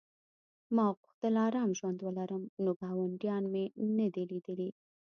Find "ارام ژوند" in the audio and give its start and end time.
1.47-1.99